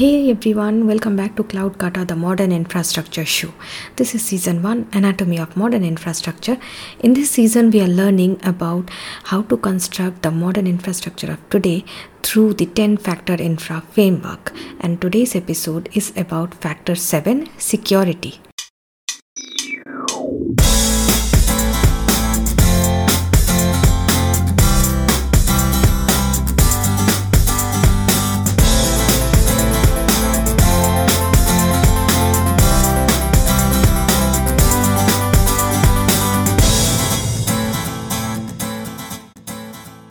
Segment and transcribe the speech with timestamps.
[0.00, 3.52] Hey everyone, welcome back to Cloud Kata, the modern infrastructure show.
[3.96, 6.56] This is season 1 Anatomy of Modern Infrastructure.
[7.00, 8.88] In this season, we are learning about
[9.24, 11.84] how to construct the modern infrastructure of today
[12.22, 14.54] through the 10 factor infra framework.
[14.80, 18.40] And today's episode is about factor 7 security.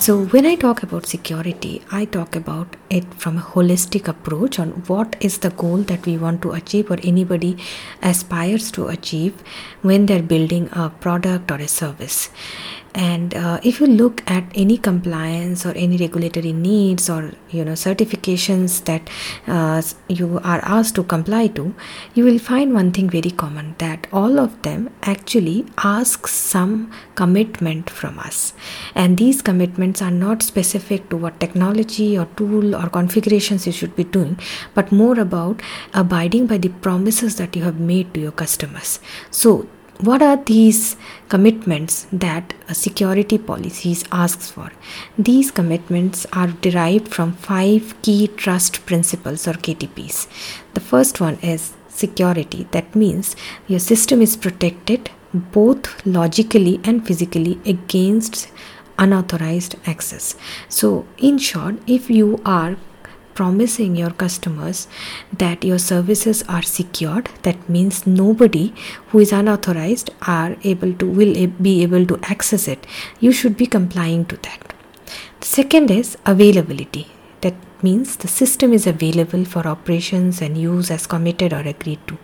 [0.02, 4.70] So, when I talk about security, I talk about it from a holistic approach on
[4.88, 7.58] what is the goal that we want to achieve or anybody
[8.02, 9.44] aspires to achieve
[9.82, 12.30] when they're building a product or a service
[12.96, 17.74] and uh, if you look at any compliance or any regulatory needs or you know
[17.74, 19.10] certifications that
[19.48, 21.74] uh, you are asked to comply to
[22.14, 27.90] you will find one thing very common that all of them actually ask some commitment
[27.90, 28.54] from us.
[28.96, 33.96] And these commitments are not specific to what technology or tool or configurations you should
[33.96, 34.40] be doing
[34.74, 35.62] but more about
[35.94, 39.00] abiding by the promises that you have made to your customers.
[39.30, 39.68] So
[40.02, 40.96] what are these
[41.28, 44.72] commitments that a security policies asks for?
[45.18, 50.28] These commitments are derived from five key trust principles or ktps
[50.74, 52.68] the first one is security.
[52.72, 53.36] That means
[53.68, 58.50] your system is protected both logically and physically against
[58.98, 60.36] unauthorized access.
[60.68, 62.78] So in short if you are
[63.40, 64.88] promising your customers
[65.44, 67.30] that your services are secured.
[67.44, 68.74] That means nobody
[69.08, 72.86] who is unauthorized are able to will be able to access it.
[73.20, 74.74] You should be complying to that.
[75.40, 77.08] The second is availability
[77.84, 82.18] means the system is available for operations and use as committed or agreed to.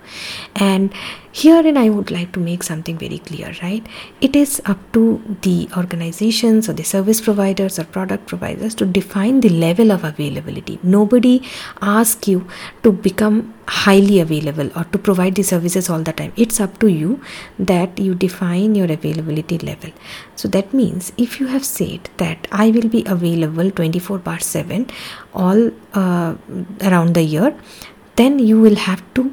[0.56, 0.94] And
[1.34, 3.86] herein i would like to make something very clear right?
[4.22, 9.42] It is up to the organizations or the service providers or product providers to define
[9.42, 10.80] the level of availability.
[10.84, 11.42] Nobody
[11.82, 12.48] asks you
[12.84, 16.32] to become highly available or to provide the services all the time.
[16.36, 17.22] It's up to you
[17.58, 19.92] that you define your availability level.
[20.36, 24.88] So that means if you have said that i will be available 24 bar 7
[25.34, 26.36] all uh,
[26.90, 27.56] around the year
[28.16, 29.24] then you will have to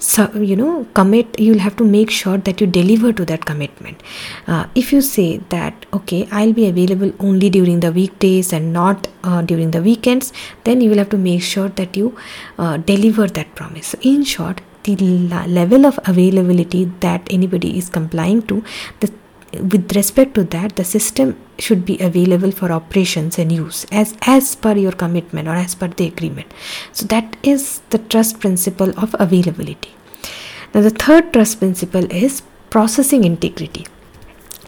[0.00, 4.02] so, you know commit you'll have to make sure that you deliver to that commitment.
[4.46, 9.08] Uh, if you say that okay i'll be available only during the weekdays and not
[9.24, 10.32] uh, during the weekends
[10.64, 12.16] then you will have to make sure that you
[12.58, 13.88] uh, deliver that promise.
[13.88, 18.64] So in short the level of availability that anybody is complying to
[19.00, 19.12] the
[19.52, 24.54] with respect to that the system should be available for operations and use as as
[24.54, 26.52] per your commitment or as per the agreement.
[26.92, 29.94] So that is the trust principle of availability.
[30.74, 33.86] Now the third trust principle is processing integrity.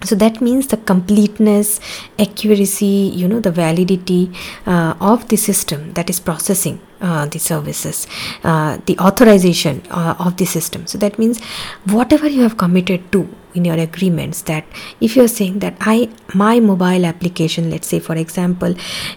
[0.05, 1.79] So that means the completeness
[2.19, 4.33] accuracy you know the validity
[4.67, 8.09] uh, of the system that is processing uh, the services
[8.43, 10.89] uh, the authorization uh, of the system.
[10.89, 11.41] So that means
[11.85, 14.65] whatever you have committed to in your agreements that
[15.01, 18.75] if you're saying that i my mobile application let's say for example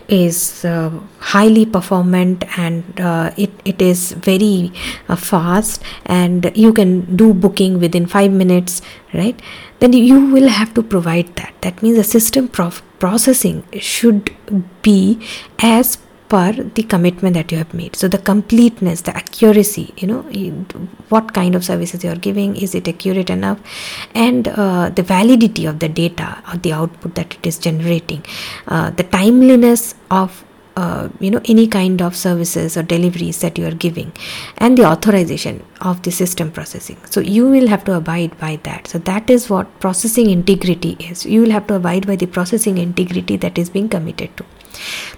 [0.07, 4.71] is uh, highly performant and uh, it, it is very
[5.09, 8.81] uh, fast and you can do booking within 5 minutes
[9.15, 9.39] right?
[9.79, 11.53] Then you will have to provide that.
[11.61, 14.35] That means the system prof- processing should
[14.81, 15.19] be
[15.59, 15.97] as
[16.29, 17.95] per the commitment that you have made.
[17.95, 20.21] So the completeness the accuracy you know
[21.09, 23.59] what kind of services you are giving is it accurate enough?
[24.13, 28.25] And uh, the validity of the data or the output that it is generating
[28.67, 30.43] uh, the timeliness of
[30.75, 34.11] uh, you know any kind of services or deliveries that you are giving
[34.57, 36.97] and the authorization of the system processing.
[37.09, 38.87] So you will have to abide by that.
[38.87, 41.25] So that is what processing integrity is.
[41.25, 44.45] You will have to abide by the processing integrity that is being committed to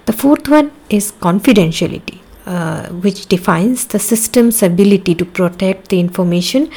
[0.06, 2.20] the fourth one is confidentiality.
[2.48, 6.70] Uh, which defines the system's ability to protect the information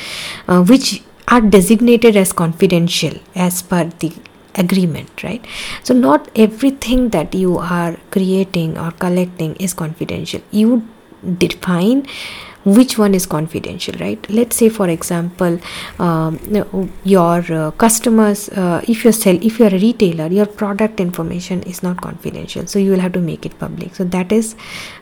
[0.50, 4.11] uh, which are designated as confidential as per the
[4.56, 5.45] agreement right
[5.81, 10.85] so not everything that you are creating or collecting is confidential you
[11.38, 12.06] define
[12.63, 14.29] which one is confidential right?
[14.29, 15.59] Let's say for example
[15.99, 16.39] um,
[17.03, 21.81] your uh, customers uh, if you sell if you're a retailer your product information is
[21.83, 23.95] not confidential so you will have to make it public.
[23.95, 24.55] So that is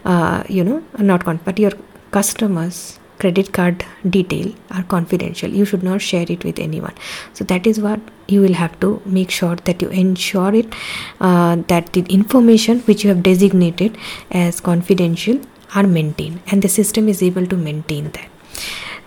[0.06, 1.72] uh, you know not con- but your
[2.12, 5.50] customers credit card detail are confidential.
[5.50, 6.94] You should not share it with anyone.
[7.34, 10.74] So that is what you will have to make sure that you ensure it
[11.20, 13.98] uh, that the information which you have designated
[14.32, 15.42] as confidential
[15.76, 18.30] are maintained and the system is able to maintain that.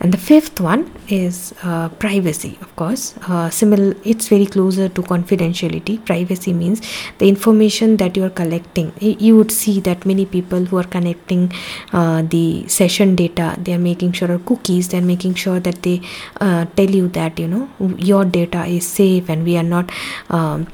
[0.00, 3.14] And the fifth one is uh, privacy of course.
[3.28, 6.04] Uh, similar it's very closer to confidentiality.
[6.04, 6.82] Privacy means
[7.18, 8.92] the information that you are collecting.
[8.98, 11.52] You would see that many people who are connecting
[11.92, 16.00] uh, the session data they are making sure cookies they're making sure that they
[16.40, 19.90] uh, tell you that you know your data is safe and we are not
[20.30, 20.66] um,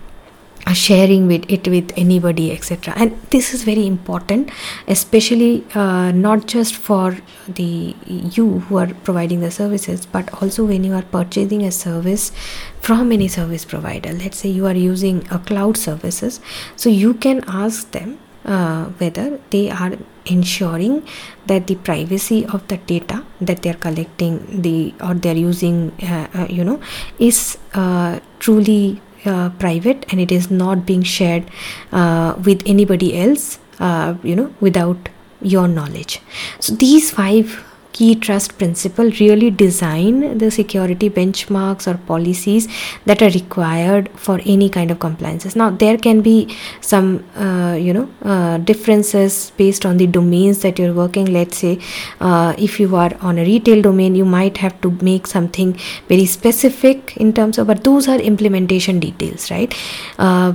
[0.74, 4.50] sharing with it with anybody etc and this is very important
[4.86, 7.16] especially uh, not just for
[7.48, 12.32] the you who are providing the services but also when you are purchasing a service
[12.80, 14.12] from any service provider.
[14.12, 16.40] Let's say you are using a cloud services
[16.76, 19.92] so you can ask them uh, whether they are
[20.26, 21.06] ensuring
[21.46, 25.92] that the privacy of the data that they are collecting the or they are using
[26.02, 26.80] uh, uh you know
[27.18, 31.44] is uh, truly uh, private and it is not being shared
[31.92, 35.08] uh, with anybody else uh, you know without
[35.40, 36.20] your knowledge.
[36.58, 37.64] So these five
[37.98, 42.68] key trust principle really design the security benchmarks or policies
[43.06, 45.56] that are required for any kind of compliances.
[45.56, 46.36] Now there can be
[46.80, 51.32] some uh, you know uh, differences based on the domains that you're working.
[51.38, 51.78] Let's say
[52.20, 55.76] uh, if you are on a retail domain you might have to make something
[56.08, 59.74] very specific in terms of but those are implementation details right?
[60.18, 60.52] Uh,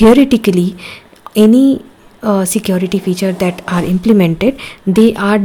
[0.00, 0.76] theoretically
[1.36, 1.84] any
[2.22, 5.38] uh, security feature that are implemented they are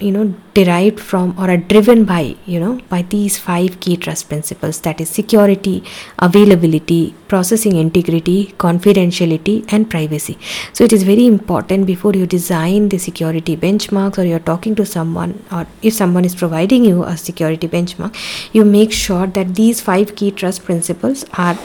[0.00, 4.28] you know derived from or are driven by you know by these five key trust
[4.28, 4.80] principles.
[4.80, 5.82] That is security
[6.18, 10.38] availability processing integrity confidentiality and privacy.
[10.72, 14.86] So it is very important before you design the security benchmarks or you're talking to
[14.86, 18.16] someone or if someone is providing you a security benchmark
[18.52, 21.56] you make sure that these five key trust principles are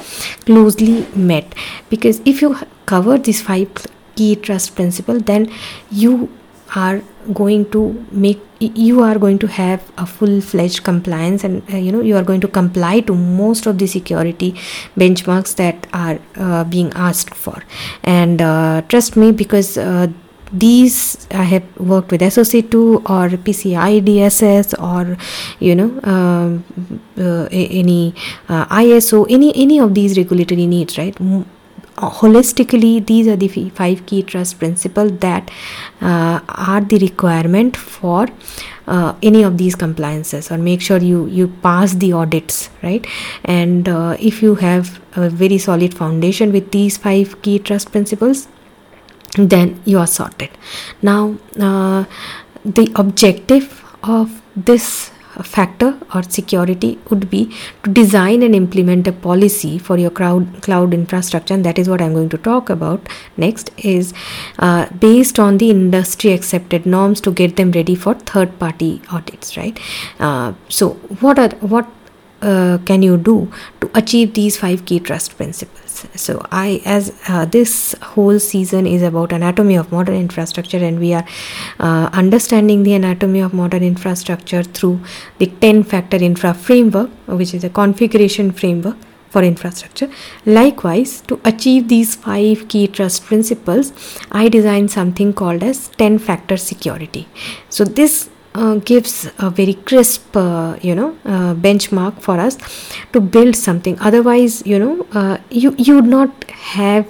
[0.46, 1.56] closely met.
[1.90, 2.56] Because if you
[2.86, 3.70] cover these five
[4.16, 5.52] key trust principle then
[5.90, 6.30] you
[6.76, 7.02] are
[7.34, 11.92] going to make you are going to have a full fledged compliance and uh, you
[11.92, 14.54] know you are going to comply to most of the security
[14.98, 17.64] benchmarks that are uh, being asked for.
[18.04, 20.08] And uh, trust me because uh,
[20.54, 25.18] these I have worked with SOC2 or PCI DSS or
[25.60, 26.64] you know um,
[27.18, 28.14] uh, any
[28.50, 31.20] uh, ISO any any of these regulatory needs right
[31.98, 35.52] holistically these are the five key trust principles that
[36.02, 38.28] uh, are the requirement for
[38.88, 43.06] uh, any of these compliances or make sure you you pass the audits right?
[43.46, 48.48] And uh, if you have a very solid foundation with these five key trust principles
[49.36, 50.50] then you are sorted.
[51.02, 52.06] Now uh,
[52.66, 57.52] the objective of this factor or security would be
[57.84, 62.02] to design and implement a policy for your cloud cloud infrastructure and that is what
[62.02, 64.14] i'm going to talk about next is
[64.60, 69.58] uh, based on the industry accepted norms to get them ready for third party audits
[69.58, 69.80] right?
[70.20, 70.92] Uh, so
[71.26, 71.88] what are what
[72.52, 73.52] uh, can you do
[73.82, 79.02] to achieve these five key trust principles so i as uh, this whole season is
[79.12, 81.26] about anatomy of modern infrastructure and we are
[81.80, 85.00] uh, understanding the anatomy of modern infrastructure through
[85.40, 87.10] the 10 factor infra framework
[87.42, 88.98] which is a configuration framework
[89.34, 90.10] for infrastructure.
[90.46, 93.92] Likewise, to achieve these five key trust principles,
[94.32, 97.28] I designed something called as 10 factor security.
[97.70, 102.58] So, this uh, gives a very crisp uh, you know uh, benchmark for us
[103.14, 103.98] to build something.
[104.00, 107.08] Otherwise you know uh, you you would not have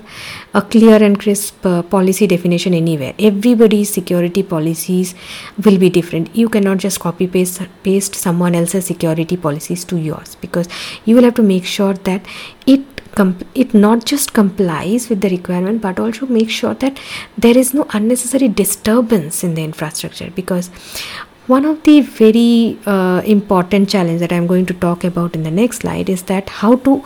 [0.53, 3.13] a clear and crisp uh, policy definition anywhere.
[3.19, 5.15] Everybody's security policies
[5.63, 6.35] will be different.
[6.35, 10.67] You cannot just copy paste paste someone else's security policies to yours because
[11.05, 12.25] you will have to make sure that
[12.65, 12.81] it
[13.53, 16.99] it not just complies with the requirement but also make sure that
[17.37, 20.71] there is no unnecessary disturbance in the infrastructure because
[21.47, 25.51] one of the very uh, important challenge that i'm going to talk about in the
[25.51, 27.03] next slide is that how to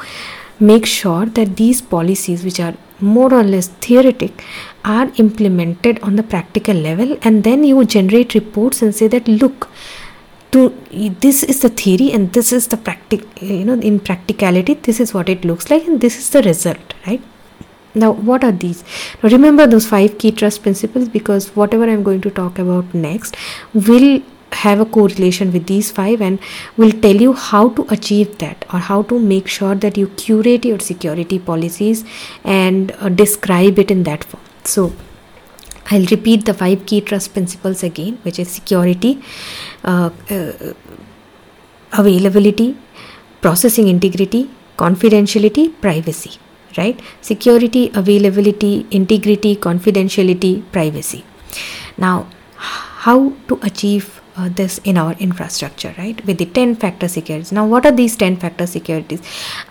[0.59, 4.43] make sure that these policies which are more or less theoretic
[4.83, 9.69] are implemented on the practical level and then you generate reports and say that look
[10.51, 10.69] to
[11.19, 15.13] this is the theory and this is the practic you know in practicality this is
[15.13, 17.21] what it looks like and this is the result right
[17.97, 18.83] now what are these?
[19.21, 23.37] Now remember those five key trust principles because whatever i'm going to talk about next
[23.73, 26.39] will have a correlation with these five and
[26.77, 30.65] will tell you how to achieve that or how to make sure that you curate
[30.65, 32.05] your security policies
[32.43, 34.43] and uh, describe it in that form.
[34.63, 34.93] So
[35.91, 39.21] I'll repeat the five key trust principles again, which is security,
[39.83, 40.73] uh, uh,
[41.93, 42.77] availability,
[43.41, 46.39] processing integrity, confidentiality, privacy
[46.77, 46.99] right?
[47.21, 51.23] Security availability integrity confidentiality privacy.
[51.97, 56.23] Now how to achieve uh, this in our infrastructure right?
[56.25, 57.51] With the 10 factor securities.
[57.51, 59.21] Now what are these 10 factor securities?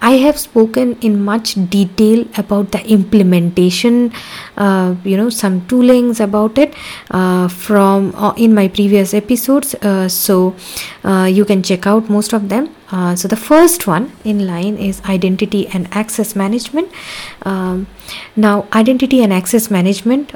[0.02, 4.12] I have spoken in much detail about the implementation
[4.56, 6.75] uh, you know some toolings about it
[7.10, 10.56] uh, from uh, in my previous episodes uh, so
[11.04, 15.02] uh, you can check out most of them so the first one in line is
[15.05, 16.90] identity and access management.
[17.43, 17.87] Um,
[18.37, 20.33] now identity and access management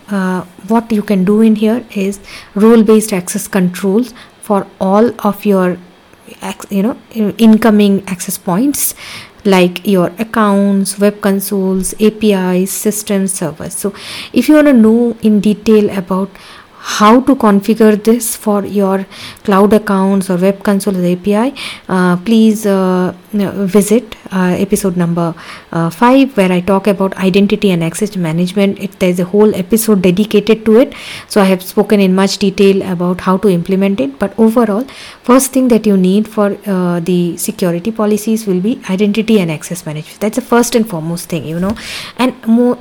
[0.69, 2.21] what you can do in here is
[2.55, 5.79] role based access controls for all of your
[6.71, 6.97] you know
[7.39, 8.95] incoming access points
[9.45, 13.75] like your accounts web consoles apis systems servers.
[13.75, 13.95] So
[14.33, 16.31] if you want to know in detail about
[16.81, 19.07] how to configure this for your
[19.45, 21.55] cloud accounts or web console API,
[21.89, 25.35] uh, please uh, visit uh, episode number
[25.73, 28.79] uh, 5 where I talk about identity and access management.
[28.79, 30.95] It, there's a whole episode dedicated to it.
[31.29, 34.19] So I have spoken in much detail about how to implement it.
[34.19, 34.85] But overall,
[35.23, 39.87] first thing that you need for uh, the security policies will be identity and access
[39.87, 40.21] management.
[40.21, 41.77] That's the first and foremost thing, you know.
[42.19, 42.79] And more,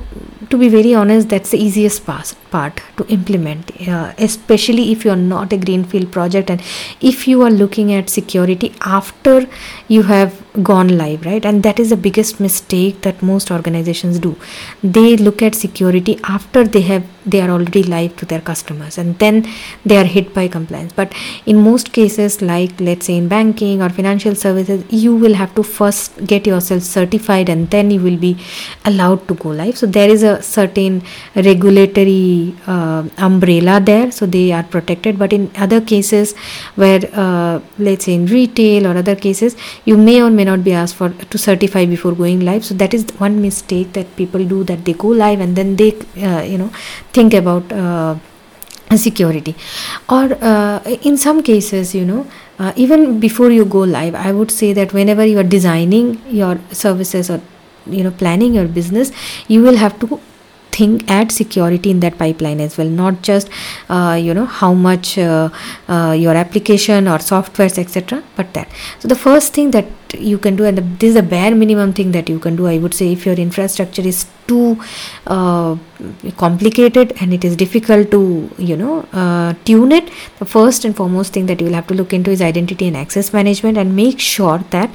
[0.50, 3.70] to be very honest, that's the easiest part, to implement
[4.18, 6.62] especially if you are not a greenfield project and
[7.00, 9.46] if you are looking at security after
[9.88, 14.36] you have gone live right and that is the biggest mistake that most organizations do.
[14.82, 19.18] They look at security after they have they are already live to their customers and
[19.18, 19.46] then
[19.84, 20.92] they are hit by compliance.
[20.92, 21.14] But
[21.46, 25.62] in most cases like let's say in banking or financial services you will have to
[25.62, 28.38] first get yourself certified and then you will be
[28.84, 29.76] allowed to go live.
[29.76, 31.02] So there is a certain
[31.34, 35.18] regulatory uh, umbrella there so they are protected.
[35.18, 36.34] But in other cases
[36.74, 40.72] where uh, let's say in retail or other cases you may or may not be
[40.72, 42.64] asked for to certify before going live.
[42.64, 45.90] So that is one mistake that people do that they go live and then they
[46.22, 46.70] uh, you know
[47.12, 48.16] think about uh,
[48.96, 49.54] security.
[50.08, 52.26] Or uh, in some cases you know
[52.58, 56.58] uh, even before you go live i would say that whenever you are designing your
[56.72, 57.40] services or
[57.86, 59.12] you know planning your business
[59.48, 60.20] you will have to
[60.80, 63.48] think add security in that pipeline as well not just
[63.88, 65.48] uh, you know how much uh,
[65.88, 68.68] uh, your application or softwares etc but that.
[69.00, 69.86] So the first thing that
[70.18, 72.66] you can do and the, this is the bare minimum thing that you can do
[72.66, 74.76] i would say if your infrastructure is too
[75.28, 75.76] uh,
[76.36, 80.10] complicated and it is difficult to you know uh, tune it
[80.40, 82.96] the first and foremost thing that you will have to look into is identity and
[82.96, 84.90] access management and make sure that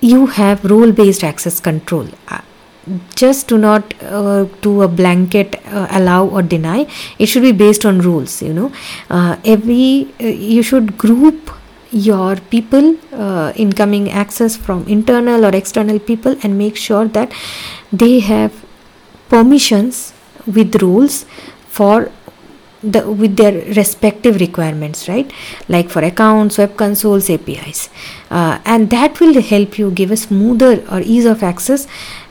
[0.00, 2.08] you have role based access control.
[2.28, 2.40] Uh,
[3.14, 6.86] just do not uh, do a blanket uh, allow or deny.
[7.18, 8.72] It should be based on rules you know.
[9.08, 11.50] Uh, every uh, you should group
[11.92, 17.32] your people uh, incoming access from internal or external people and make sure that
[17.92, 18.64] they have
[19.28, 20.12] permissions
[20.46, 21.24] with rules
[21.68, 22.10] for
[22.82, 25.30] the with their respective requirements right?
[25.68, 27.90] Like for accounts web consoles apis
[28.30, 31.86] uh, and that will help you give a smoother or ease of access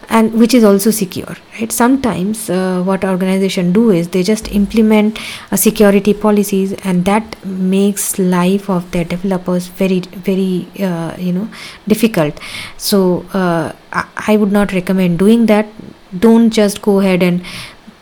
[0.09, 1.71] and which is also secure right?
[1.71, 5.19] Sometimes uh, what organization do is they just implement
[5.51, 9.99] a security policies and that makes life of their developers very
[10.29, 11.49] very uh, you know
[11.87, 12.39] difficult.
[12.77, 15.67] So uh, I, would not recommend doing that.
[16.17, 17.41] Don't just go ahead and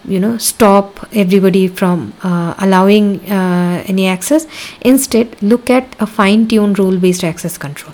[0.06, 4.48] you know stop everybody from uh, allowing uh, any access.
[4.82, 7.94] Instead look at a fine tuned rule based access control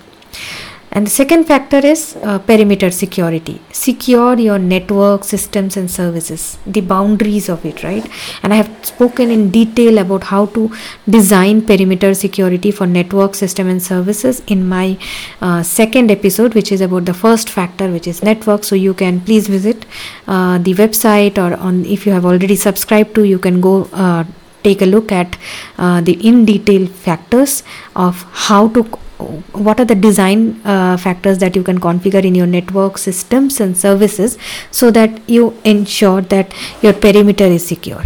[0.94, 3.60] and the second factor is uh, perimeter security.
[3.72, 8.08] Secure your network, systems, and services, the boundaries of it, right?
[8.44, 10.70] And I have spoken in detail about how to
[11.10, 14.96] design perimeter security for network, system, and services in my
[15.40, 18.62] uh, second episode, which is about the first factor, which is network.
[18.62, 19.84] So you can please visit
[20.28, 24.22] uh, the website or on if you have already subscribed to, you can go uh,
[24.62, 25.36] take a look at
[25.76, 27.64] uh, the in detail factors
[27.96, 28.84] of how to
[29.18, 33.76] what are the design uh, factors that you can configure in your network systems and
[33.76, 34.38] services
[34.70, 36.52] so that you ensure that
[36.82, 38.04] your perimeter is secure.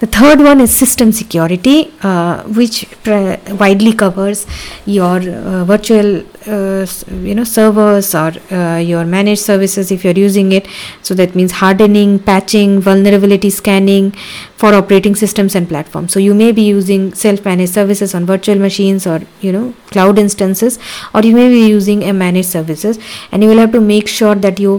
[0.00, 4.46] The third one is system security uh, which widely covers
[4.84, 10.52] your uh, virtual uh, you know servers or uh, your managed services if you're using
[10.52, 10.66] it.
[11.00, 14.10] So that means hardening patching vulnerability scanning
[14.56, 16.12] for operating systems and platforms.
[16.12, 20.78] So you may be using self-managed services on virtual machines or you know cloud instances
[21.14, 22.98] or you may be using a managed services
[23.30, 24.74] and you will have to make sure that you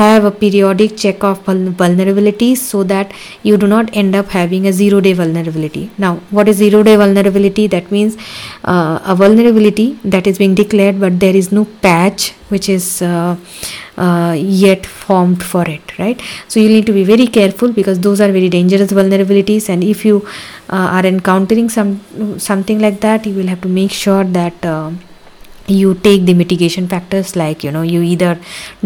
[0.00, 1.44] have a periodic check of
[1.84, 3.12] vulnerabilities so that
[3.42, 5.90] you do not end up having a zero day vulnerability.
[5.98, 7.66] Now what is zero day vulnerability?
[7.66, 8.16] That means
[8.64, 13.36] uh, a vulnerability that is being declared but there is no patch which is uh,
[14.06, 16.20] uh, yet formed for it right?
[16.48, 20.04] So you need to be very careful because those are very dangerous vulnerabilities and if
[20.04, 20.26] you
[20.70, 22.00] uh, are encountering some
[22.38, 24.90] something like that you will have to make sure that uh,
[25.68, 28.38] you take the mitigation factors like you know you either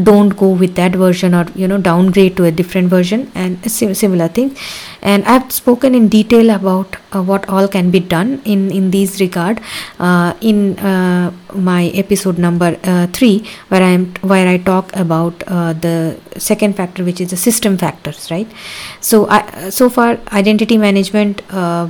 [0.02, 4.28] don't go with that version or you know downgrade to a different version and similar
[4.28, 4.56] thing.
[5.02, 9.20] And i've spoken in detail about uh, what all can be done in in these
[9.20, 9.60] regard.
[9.98, 15.42] Uh, in uh, my episode number uh, 3 where i am where i talk about
[15.46, 18.50] uh, the second factor which is the system factors right?
[19.00, 21.88] So I, so far identity management uh,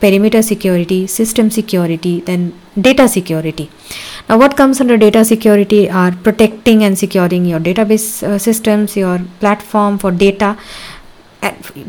[0.00, 3.70] perimeter security, system security, then data security.
[4.28, 9.20] Now, what comes under data security are protecting and securing your database uh, systems, your
[9.40, 10.56] platform for data,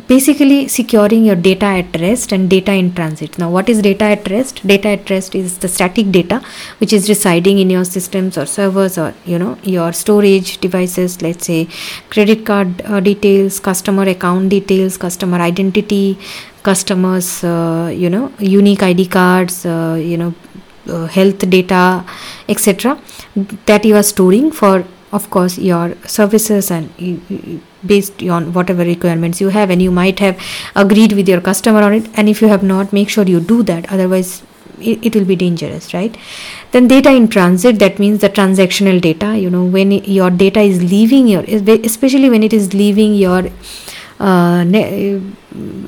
[0.08, 3.38] basically securing your data at rest and data in transit.
[3.38, 4.66] Now, what is data at rest?
[4.66, 6.42] Data at rest is the static data
[6.80, 11.22] which is residing in your systems or servers or you know your storage devices.
[11.22, 11.68] Let's say
[12.10, 16.18] credit card uh, details, customer account details, customer identity,
[16.63, 20.34] customers uh, you know unique id cards uh, you know
[20.88, 22.03] uh, health data
[22.50, 23.00] etc
[23.65, 26.89] that you are storing for of course your services and
[27.86, 30.39] based on whatever requirements you have and you might have
[30.75, 33.62] agreed with your customer on it and if you have not make sure you do
[33.63, 34.43] that otherwise
[34.79, 36.17] it, it will be dangerous right?
[36.72, 40.84] Then data in transit that means the transactional data you know when your data is
[40.84, 41.43] leaving your
[41.91, 43.50] especially when it is leaving your
[44.24, 44.63] uh,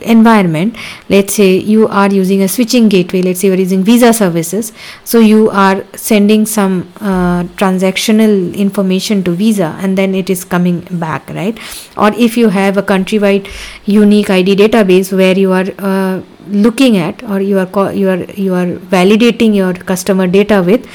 [0.01, 0.75] environment.
[1.09, 4.71] Let's say you are using a switching gateway let's say you are using visa services
[5.03, 10.81] so you are sending some uh, transactional information to visa and then it is coming
[10.91, 11.57] back right?
[11.97, 13.49] Or if you have a countrywide
[13.85, 18.53] unique id database where you are uh, looking at or you are you are you
[18.53, 20.85] are validating your customer data with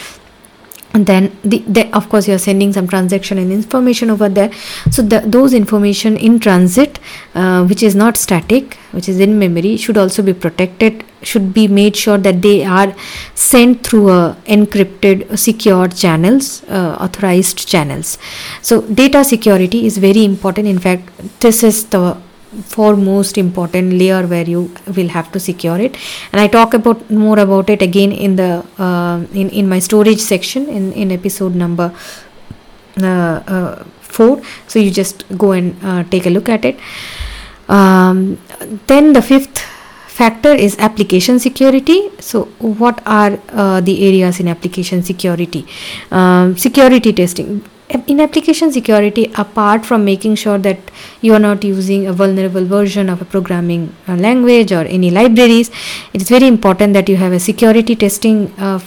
[0.92, 4.52] and then the, the, of course you are sending some transaction and information over there.
[4.90, 6.98] So the, those information in transit
[7.34, 11.68] uh, which is not static which is in memory should also be protected should be
[11.68, 12.94] made sure that they are
[13.34, 18.18] sent through a encrypted secure channels uh, authorized channels.
[18.62, 20.66] So data security is very important.
[20.66, 21.10] In fact
[21.40, 22.16] this is the
[22.64, 25.96] foremost important layer where you will have to secure it.
[26.32, 30.20] And i talk about more about it again in the uh, in in my storage
[30.20, 31.92] section in in episode number
[33.02, 36.78] uh, uh, 4 so you just go and uh, take a look at it.
[37.68, 38.38] Um,
[38.88, 39.60] then the fifth
[40.08, 42.10] factor is application security.
[42.18, 45.66] So what are uh, the areas in application security?
[46.10, 47.64] Um, security testing
[48.06, 50.78] in application security apart from making sure that
[51.20, 55.70] you are not using a vulnerable version of a programming uh, language or any libraries
[56.12, 58.78] it is very important that you have a security testing uh,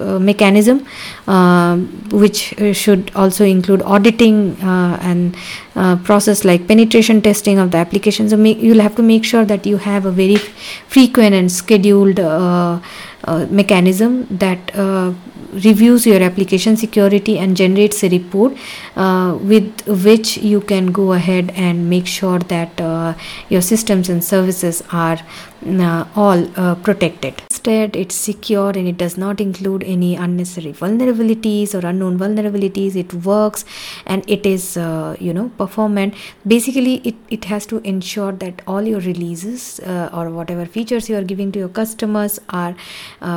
[0.00, 0.86] uh, mechanism
[1.26, 1.76] uh,
[2.22, 5.36] which uh, should also include auditing and
[6.04, 8.28] process like penetration testing of the application.
[8.28, 10.36] So you'll have to make sure that you have a very
[10.88, 12.18] frequent and scheduled
[13.50, 14.72] mechanism that
[15.52, 18.52] reviews your application security and generates a report
[18.98, 23.14] uh, with which you can go ahead and make sure that uh,
[23.48, 25.18] your systems and services are
[25.66, 27.42] uh, all uh, protected.
[27.50, 32.96] Instead, it's secure and it does not include any unnecessary vulnerabilities or unknown vulnerabilities.
[32.96, 33.64] It works
[34.06, 36.14] and it is, uh, you know, performant.
[36.46, 39.80] Basically, it, it has to ensure that all your releases
[40.12, 42.74] or whatever features you are giving to your customers are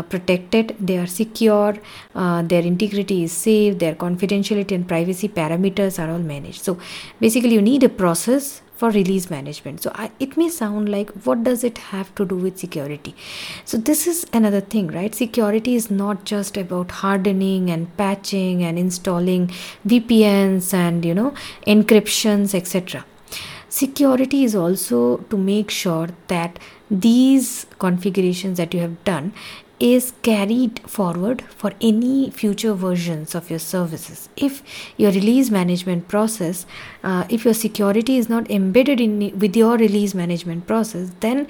[0.09, 1.77] protected, they are secure,
[2.13, 6.63] their integrity is safe, their confidentiality and privacy parameters are all managed.
[6.63, 6.79] So,
[7.19, 9.79] basically, you need a process for release management.
[9.83, 13.13] So I, it may sound like what does it have to do with security?
[13.63, 15.13] So this is another thing right?
[15.13, 19.47] Security is not just about hardening and patching and installing
[19.87, 21.31] vpns and you know
[21.67, 23.05] encryptions etc
[23.71, 26.59] security is also to make sure that
[26.89, 29.31] these configurations that you have done
[29.81, 34.29] is carried forward for any future versions of your services.
[34.37, 34.61] If
[34.95, 36.67] your release management process,
[37.03, 41.47] uh, if your security is not embedded in with your release management process, then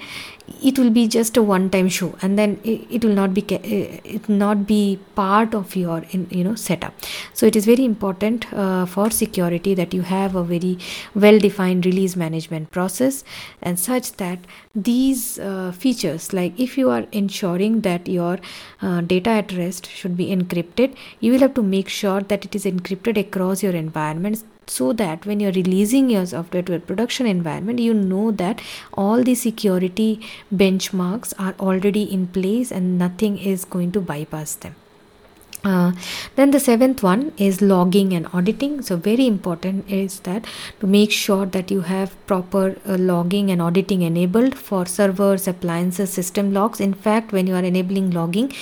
[0.62, 3.44] it will be just a one time show and then it, it will not be
[3.50, 6.94] it not be part of your you know setup.
[7.32, 10.78] So it is very important uh, for security that you have a very
[11.14, 13.24] well defined release management process
[13.60, 14.38] and such that
[14.74, 18.38] these uh, features like if you are ensuring that your
[18.80, 22.54] uh, data at rest should be encrypted you will have to make sure that it
[22.54, 27.26] is encrypted across your environments so that when you're releasing your software to a production
[27.26, 30.10] environment you know that all the security
[30.62, 34.74] benchmarks are already in place and nothing is going to bypass them.
[35.64, 35.92] Uh,
[36.34, 38.82] then the seventh one is logging and auditing.
[38.82, 40.44] So very important is that
[40.80, 46.12] to make sure that you have proper uh, logging and auditing enabled for servers appliances
[46.12, 46.80] system logs.
[46.80, 48.52] In fact when you are enabling logging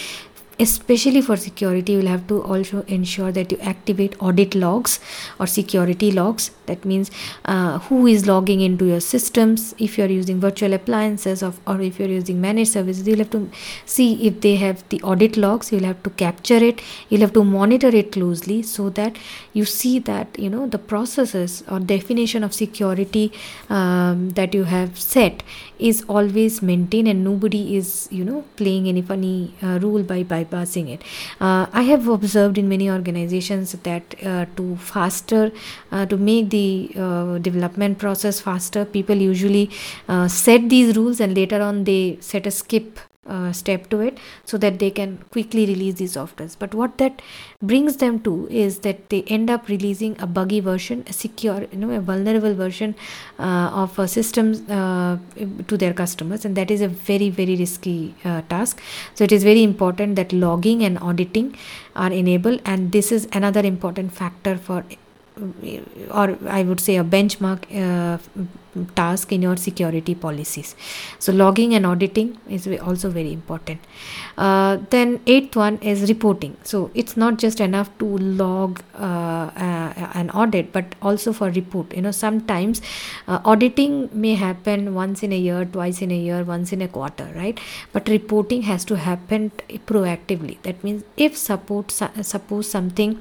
[0.60, 5.00] especially for security you will have to also ensure that you activate audit logs
[5.38, 6.50] or security logs.
[6.66, 7.10] That means
[7.46, 9.74] uh, who is logging into your systems.
[9.78, 13.18] If you are using virtual appliances of, or if you are using managed services you'll
[13.18, 13.50] have to
[13.86, 15.72] see if they have the audit logs.
[15.72, 16.82] You'll have to capture it.
[17.08, 19.16] You'll have to monitor it closely so that
[19.52, 23.32] you see that you know the processes or definition of security
[23.68, 25.42] um, that you have set
[25.80, 30.88] is always maintained and nobody is you know playing any funny uh, rule by bypassing
[30.94, 31.02] it.
[31.40, 35.50] Uh, i have observed in many organizations that uh, to faster
[35.92, 39.70] uh, to make the uh, development process faster people usually
[40.08, 42.98] uh, set these rules and later on they set a skip
[43.30, 46.56] uh, step to it so that they can quickly release these softwares.
[46.58, 47.22] But what that
[47.62, 51.78] brings them to is that they end up releasing a buggy version a secure you
[51.78, 52.94] know a vulnerable version
[53.38, 55.16] uh, of a system uh,
[55.68, 56.44] to their customers.
[56.44, 58.80] And that is a very very risky uh, task.
[59.14, 61.54] So it is very important that logging and auditing
[61.96, 62.60] are enabled.
[62.64, 64.84] And this is another important factor for
[66.10, 68.18] or I would say a benchmark uh,
[68.94, 70.76] task in your security policies.
[71.18, 73.80] So logging and auditing is also very important.
[74.38, 76.56] Uh, then eighth one is reporting.
[76.62, 79.50] So it's not just enough to log uh,
[80.14, 81.92] an audit, but also for report.
[81.94, 82.80] You know sometimes
[83.26, 86.88] uh, auditing may happen once in a year, twice in a year, once in a
[86.88, 87.58] quarter, right?
[87.92, 89.50] But reporting has to happen
[89.86, 90.58] proactively.
[90.62, 93.20] That means if support suppose something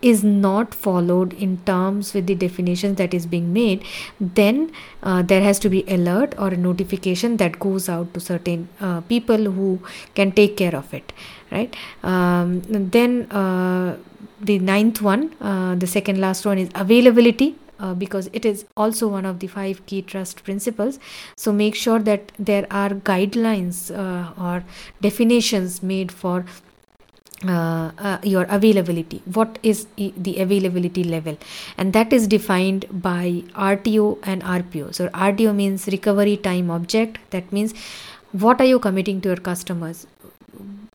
[0.00, 3.84] is not followed in terms with the definitions that is being made
[4.20, 4.70] then
[5.02, 9.00] uh, there has to be alert or a notification that goes out to certain uh,
[9.02, 9.80] people who
[10.14, 11.12] can take care of it
[11.50, 11.74] right?
[12.02, 13.96] Um, then uh,
[14.40, 19.08] the ninth one uh, the second last one is availability uh, because it is also
[19.08, 20.98] one of the five key trust principles.
[21.36, 24.64] So make sure that there are guidelines uh, or
[25.00, 26.44] definitions made for
[27.46, 29.22] uh, uh, your availability.
[29.32, 31.36] What is the availability level?
[31.76, 37.18] And that is defined by rto and rpo so rto means recovery time object.
[37.30, 37.74] That means
[38.32, 40.06] what are you committing to your customers?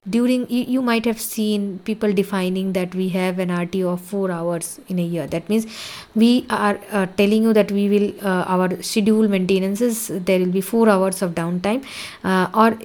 [0.10, 4.30] During you, you might have seen people defining that we have an rto of 4
[4.32, 5.28] hours in a year.
[5.28, 5.66] That means
[6.14, 10.60] we are uh, telling you that we will uh, our schedule maintenances there will be
[10.60, 11.86] 4 hours of downtime
[12.26, 12.78] uh, or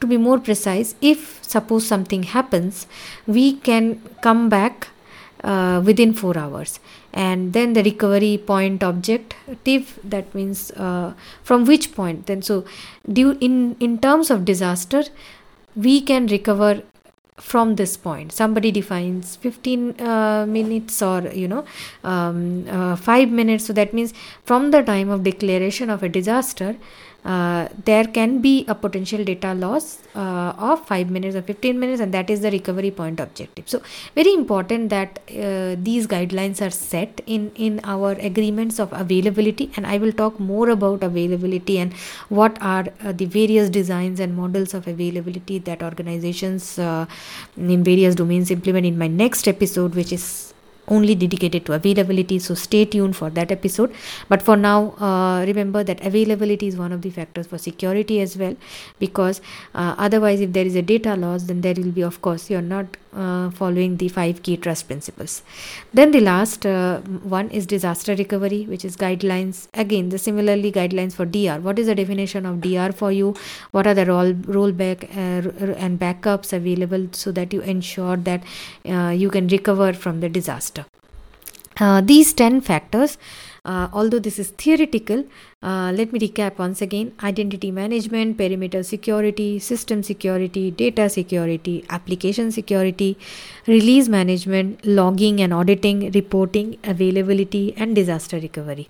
[0.00, 2.86] to be more precise if suppose something happens
[3.26, 4.88] we can come back
[5.44, 6.78] uh, within 4 hours.
[7.12, 12.26] And then the recovery point objective that means uh, from which point?
[12.26, 12.64] Then so
[13.12, 15.02] due in in terms of disaster
[15.74, 16.82] we can recover
[17.38, 18.32] from this point.
[18.32, 21.64] Somebody defines 15 uh, minutes or you know
[22.04, 23.66] um, uh, 5 minutes.
[23.66, 26.76] So that means from the time of declaration of a disaster
[27.24, 32.00] uh, there can be a potential data loss uh, of 5 minutes or 15 minutes
[32.00, 33.68] and that is the recovery point objective.
[33.68, 33.82] So
[34.14, 39.86] very important that uh, these guidelines are set in in our agreements of availability and
[39.86, 41.92] i will talk more about availability and
[42.40, 47.06] what are uh, the various designs and models of availability that organizations uh,
[47.56, 50.51] in various domains implement in my next episode which is
[50.96, 53.94] only dedicated to availability so stay tuned for that episode.
[54.28, 54.78] But for now
[55.08, 58.56] uh, remember that availability is one of the factors for security as well
[58.98, 59.40] because
[59.74, 62.68] uh, otherwise if there is a data loss then there will be of course you're
[62.76, 65.42] not uh, following the five key trust principles.
[65.92, 69.68] Then the last uh, one is disaster recovery which is guidelines.
[69.74, 73.34] Again the similarly guidelines for dr what is the definition of dr for you?
[73.70, 78.42] What are the roll rollback uh, and backups available so that you ensure that
[78.88, 80.86] uh, you can recover from the disaster?
[81.80, 83.16] Uh, these 10 factors
[83.64, 85.24] uh, although this is theoretical,
[85.62, 92.50] uh, let me recap once again identity management, perimeter security, system security, data security, application
[92.50, 93.16] security,
[93.68, 98.88] release management, logging and auditing, reporting, availability, and disaster recovery.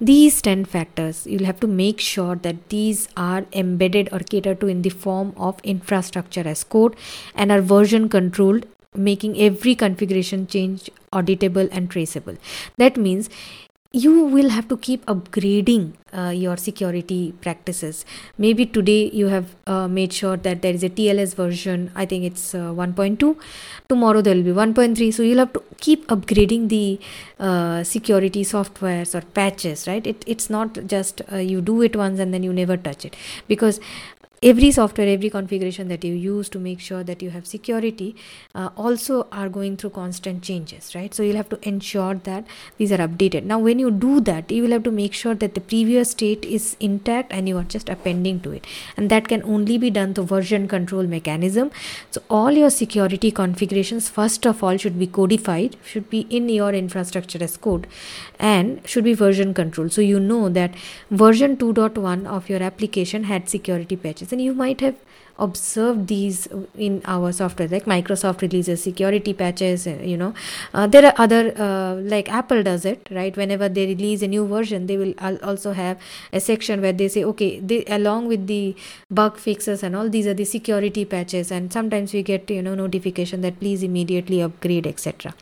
[0.00, 4.68] These 10 factors, you'll have to make sure that these are embedded or catered to
[4.68, 6.94] in the form of infrastructure as code
[7.34, 12.36] and are version controlled making every configuration change auditable and traceable
[12.76, 13.28] that means
[13.94, 18.04] you will have to keep upgrading uh, your security practices.
[18.36, 22.24] Maybe today you have uh, made sure that there is a tls version i think
[22.24, 23.36] it's uh, 1.2
[23.88, 26.98] tomorrow there will be 1.3 so you'll have to keep upgrading the
[27.38, 30.06] uh, security softwares or patches right?
[30.06, 33.16] It, it's not just uh, you do it once and then you never touch it.
[33.48, 33.80] Because
[34.50, 38.14] every software every configuration that you use to make sure that you have security
[38.54, 41.14] uh, also are going through constant changes right?
[41.14, 42.44] So you'll have to ensure that
[42.76, 43.44] these are updated.
[43.44, 46.44] Now when you do that you will have to make sure that the previous state
[46.44, 48.66] is intact and you are just appending to it.
[48.96, 51.70] And that can only be done through version control mechanism.
[52.10, 56.72] So all your security configurations first of all should be codified should be in your
[56.72, 57.86] infrastructure as code
[58.38, 60.74] and should be version control so you know that
[61.10, 64.96] version 2.1 of your application had security patches and you might have
[65.38, 70.32] observed these in our software like microsoft releases security patches uh, you know.
[70.72, 73.36] Uh, there are other uh, like apple does it right?
[73.36, 75.98] Whenever they release a new version they will also have
[76.32, 78.76] a section where they say okay they along with the
[79.10, 81.50] bug fixes and all these are the security patches.
[81.50, 85.34] And sometimes we get you know notification that please immediately upgrade etc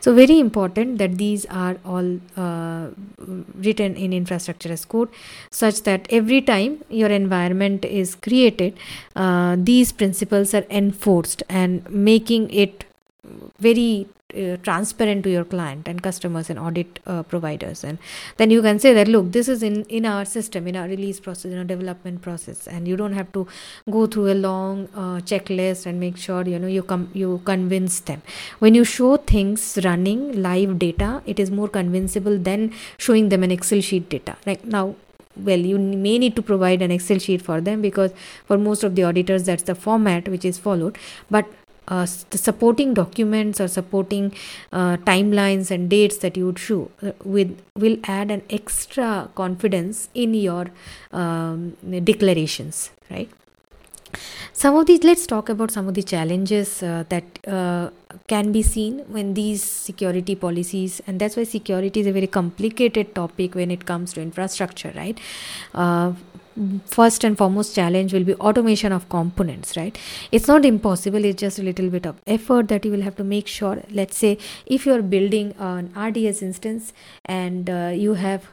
[0.00, 2.88] so very important that these are all uh,
[3.66, 5.08] written in infrastructure as code
[5.50, 8.76] such that every time your environment is created
[9.16, 12.84] uh, uh, these principles are enforced and making it
[13.58, 17.84] very uh, transparent to your client and customers and audit uh, providers.
[17.84, 17.98] And
[18.36, 21.20] then you can say that look this is in in our system in our release
[21.20, 23.46] process in our development process and you don't have to
[23.96, 28.00] go through a long uh, checklist and make sure you know you come you convince
[28.10, 28.22] them.
[28.58, 33.56] When you show things running live data it is more convincible than showing them an
[33.58, 34.36] excel sheet data.
[34.46, 34.84] Like now
[35.36, 38.12] well you may need to provide an excel sheet for them because
[38.46, 40.98] for most of the auditors that's the format which is followed.
[41.30, 41.46] But
[41.88, 44.32] uh, the supporting documents or supporting
[44.72, 50.08] uh, timelines and dates that you would show uh, with will add an extra confidence
[50.14, 50.66] in your
[51.12, 53.30] um, declarations right?
[54.52, 57.90] Some of these let's talk about some of the challenges uh, that uh,
[58.28, 63.14] can be seen when these security policies and that's why security is a very complicated
[63.14, 65.18] topic when it comes to infrastructure right?
[65.74, 66.12] Uh,
[66.86, 69.98] first and foremost challenge will be automation of components right?
[70.30, 73.24] It's not impossible it's just a little bit of effort that you will have to
[73.24, 73.82] make sure.
[73.90, 76.92] Let's say if you're building an rds instance
[77.24, 78.48] and uh, you have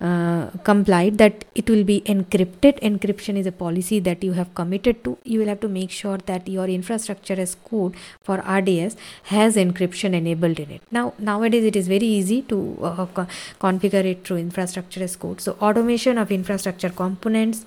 [0.00, 2.80] uh, complied that it will be encrypted.
[2.80, 5.16] Encryption is a policy that you have committed to.
[5.24, 10.12] You will have to make sure that your infrastructure as code for rds has encryption
[10.12, 10.82] enabled in it.
[10.90, 13.28] Now nowadays it is very easy to uh, co-
[13.60, 15.40] configure it through infrastructure as code.
[15.40, 17.64] So automation of infrastructure components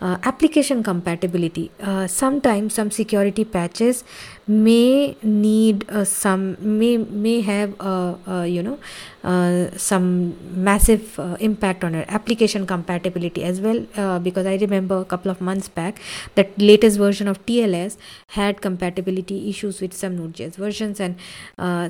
[0.00, 4.02] uh, application compatibility uh, sometimes some security patches
[4.50, 8.78] may need uh, some may may have uh, uh, you know
[9.22, 10.06] uh, some
[10.64, 13.86] massive uh, impact on your application compatibility as well.
[13.96, 16.00] Uh, because i remember a couple of months back
[16.34, 17.96] that latest version of tls
[18.38, 21.00] had compatibility issues with some node.js versions.
[21.00, 21.16] And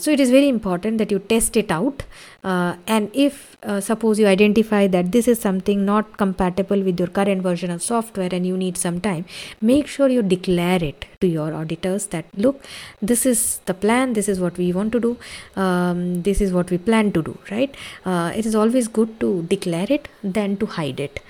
[0.03, 2.03] so it is very important that you test it out.
[2.43, 7.71] And if suppose you identify that this is something not compatible with your current version
[7.71, 9.25] of software and you need some time
[9.61, 12.63] make sure you declare it to your auditors that look
[13.01, 15.17] this is the plan this is what we want to do
[15.57, 17.75] um, this is what we plan to do right?
[18.05, 21.21] Uh, it is always good to declare it than to hide it.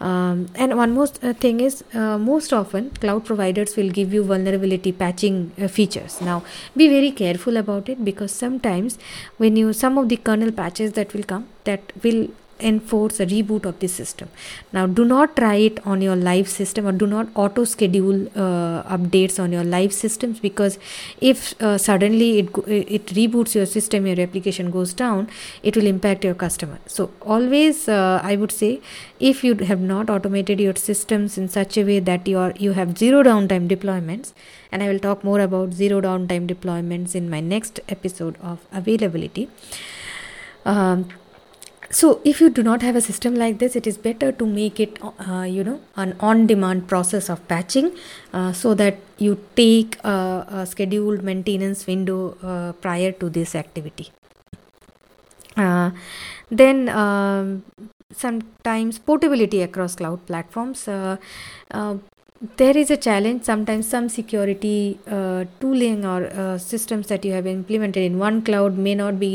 [0.00, 4.24] Um, and one most uh, thing is uh, most often cloud providers will give you
[4.24, 6.20] vulnerability patching uh, features.
[6.20, 6.42] Now
[6.76, 8.98] be very careful about it because sometimes
[9.36, 12.28] when you some of the kernel patches that will come that will
[12.60, 14.28] enforce a reboot of the system.
[14.72, 18.82] Now do not try it on your live system or do not auto schedule uh,
[18.96, 20.78] updates on your live systems because
[21.20, 25.28] if uh, suddenly it it reboots your system your application goes down
[25.62, 26.78] it will impact your customer.
[26.86, 28.80] So always uh, i would say
[29.18, 32.72] if you have not automated your systems in such a way that you are you
[32.72, 34.32] have zero downtime deployments
[34.70, 39.48] and i will talk more about zero downtime deployments in my next episode of availability.
[40.64, 41.08] Um,
[41.98, 44.80] so if you do not have a system like this it is better to make
[44.84, 47.90] it uh, you know an on demand process of patching
[48.32, 54.10] uh, so that you take a, a scheduled maintenance window uh, prior to this activity.
[55.56, 55.92] Uh,
[56.50, 57.62] then um,
[58.10, 61.16] sometimes portability across cloud platforms uh,
[61.70, 61.96] uh,
[62.56, 63.44] there is a challenge.
[63.44, 64.98] Sometimes some security
[65.60, 69.32] tooling or uh, systems that you have implemented in one cloud may not be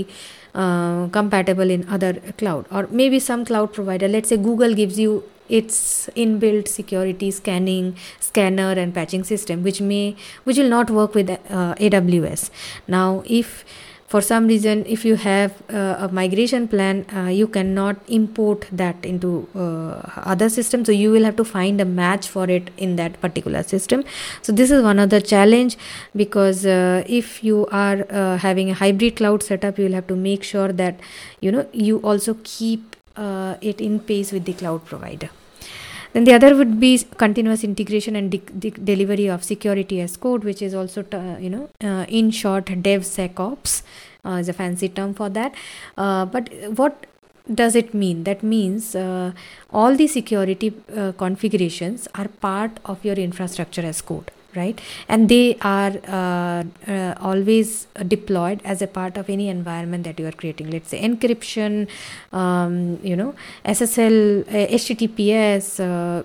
[0.53, 2.65] uh, compatible in other cloud.
[2.71, 8.71] Or maybe some cloud provider let's say google gives you its inbuilt security scanning scanner
[8.83, 12.49] and patching system which may which will not work with uh, aws
[12.87, 13.65] now if
[14.11, 19.05] for some reason if you have uh, a migration plan uh, you cannot import that
[19.05, 20.01] into uh,
[20.33, 20.83] other system.
[20.83, 24.03] So you will have to find a match for it in that particular system.
[24.41, 25.77] So this is one other challenge
[26.15, 30.15] because uh, if you are uh, having a hybrid cloud setup you will have to
[30.15, 30.99] make sure that
[31.39, 32.95] you know you also keep
[33.61, 35.29] it in pace with the cloud provider
[36.13, 40.43] then the other would be continuous integration and de- de- delivery of security as code
[40.43, 43.83] which is also t- uh, you know uh, in short devsecops
[44.25, 45.53] uh, is a fancy term for that.
[45.97, 47.05] Uh, but what
[47.53, 48.23] does it mean?
[48.25, 49.31] That means uh,
[49.71, 54.79] all the security uh, configurations are part of your infrastructure as code right?
[55.07, 60.27] And they are uh, uh, always deployed as a part of any environment that you
[60.27, 60.71] are creating.
[60.71, 61.87] Let's say encryption
[62.31, 63.33] um, you know
[63.65, 66.23] ssl uh, https uh,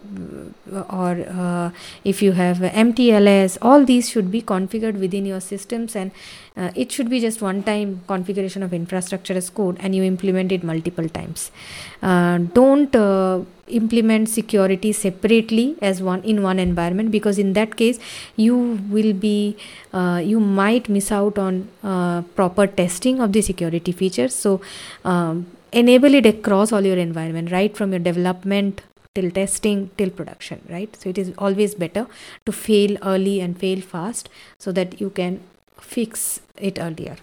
[0.90, 1.70] or uh,
[2.04, 6.10] if you have mtls all these should be configured within your systems and
[6.56, 10.52] uh, it should be just one time configuration of infrastructure as code and you implement
[10.52, 11.50] it multiple times.
[12.00, 12.94] Don't
[13.68, 17.98] implement security separately as one in one environment because in that case
[18.36, 18.56] you
[18.90, 19.56] will be
[19.92, 24.34] uh, you might miss out on uh, proper testing of the security features.
[24.34, 24.60] So
[25.04, 28.82] um, enable it across all your environment right from your development
[29.14, 30.94] till testing till production right?
[30.96, 32.06] So it is always better
[32.46, 35.40] to fail early and fail fast so that you can
[35.84, 37.16] fix it earlier.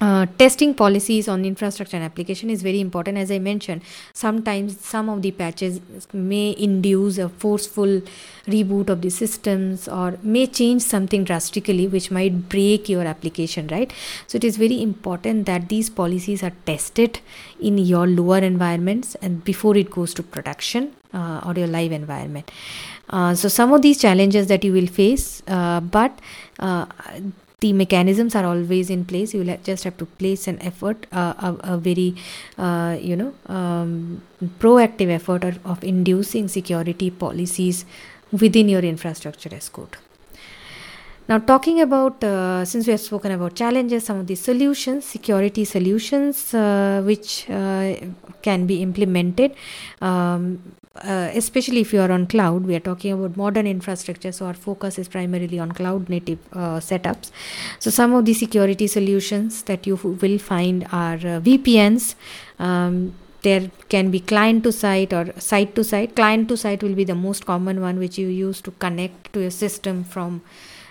[0.00, 3.18] Uh, testing policies on infrastructure and application is very important.
[3.18, 3.82] As i mentioned
[4.14, 5.78] sometimes some of the patches
[6.14, 8.00] may induce a forceful
[8.46, 13.92] reboot of the systems or may change something drastically which might break your application right?
[14.26, 17.20] So it is very important that these policies are tested
[17.60, 22.50] in your lower environments and before it goes to production uh, or your live environment.
[23.10, 26.18] Uh, so some of these challenges that you will face uh, but
[26.58, 26.86] uh,
[27.60, 31.74] the mechanisms are always in place you just have to place an effort uh, a,
[31.74, 32.14] a, very
[32.58, 34.22] uh, you know um,
[34.58, 37.84] proactive effort of, of inducing security policies
[38.32, 39.96] within your infrastructure as code.
[41.28, 45.64] Now talking about uh, since we have spoken about challenges some of the solutions security
[45.64, 47.94] solutions uh, which uh,
[48.42, 49.54] can be implemented
[50.00, 50.60] um,
[50.96, 54.54] uh, especially if you are on cloud we are talking about modern infrastructure so our
[54.54, 57.30] focus is primarily on cloud native uh, setups.
[57.78, 62.16] So some of the security solutions that you will find are uh, vpns
[62.58, 66.14] um, there can be client to site or site to site.
[66.14, 69.40] Client to site will be the most common one which you use to connect to
[69.40, 70.42] your system from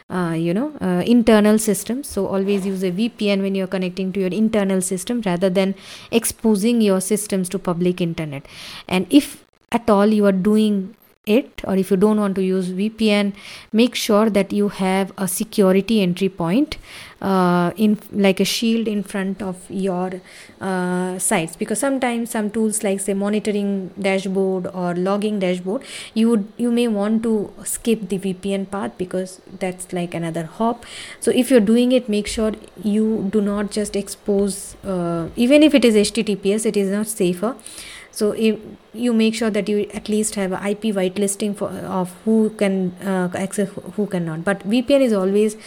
[0.09, 4.19] uh, you know uh, internal systems so always use a vpn when you're connecting to
[4.19, 5.75] your internal system rather than
[6.09, 8.47] exposing your systems to public internet.
[8.87, 12.69] And if at all you are doing it or if you don't want to use
[12.69, 13.33] vpn
[13.71, 16.77] make sure that you have a security entry point
[17.21, 20.21] uh, in like a shield in front of your
[20.61, 21.55] uh, sites.
[21.55, 26.87] Because sometimes some tools like say monitoring dashboard or logging dashboard you would you may
[26.87, 30.85] want to skip the vpn path because that's like another hop.
[31.19, 32.53] So if you're doing it make sure
[32.83, 37.55] you do not just expose uh, even if it is https it is not safer
[38.19, 38.57] so if
[38.93, 43.29] you make sure that you at least have ip whitelisting for of who can uh,
[43.45, 45.57] access who cannot but vpn is always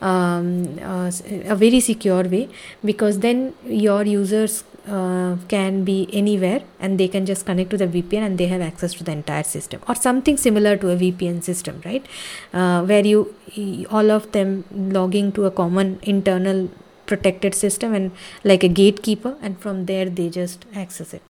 [0.00, 1.10] um, uh,
[1.54, 2.48] a very secure way
[2.84, 7.86] because then your users uh, can be anywhere and they can just connect to the
[7.86, 11.42] VPN and they have access to the entire system or something similar to a VPN
[11.42, 12.06] system, right?
[12.52, 13.34] Uh, where you
[13.90, 16.70] all of them logging to a common internal
[17.06, 18.12] protected system and
[18.44, 21.22] like a gatekeeper, and from there they just access it.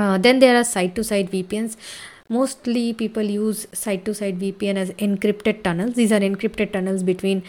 [0.00, 1.76] Uh, then there are site to site VPNs.
[2.28, 5.94] Mostly people use site to site VPN as encrypted tunnels.
[5.94, 7.42] These are encrypted tunnels between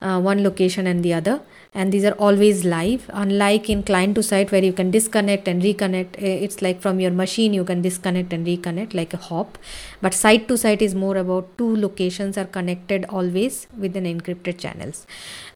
[0.00, 1.40] uh, one location and the other.
[1.74, 3.10] And these are always live.
[3.12, 6.98] Unlike in client to site where you can disconnect and reconnect eh, it's like from
[6.98, 9.58] your machine you can disconnect and reconnect like a hop.
[10.00, 15.06] But site to site is more about two locations are connected always within encrypted channels.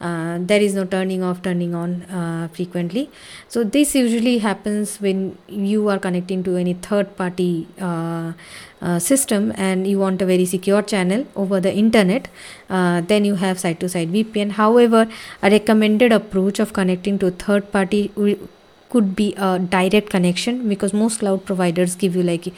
[0.00, 3.11] Uh, there is no turning off turning on uh, frequently.
[3.48, 7.66] So this usually happens when you are connecting to any third party
[8.83, 12.29] uh, system and you want a very secure channel over the internet
[12.68, 15.07] uh, then you have site to site vpn however
[15.42, 18.11] a recommended approach of connecting to third party
[18.92, 22.48] could be a direct connection because most cloud providers give you like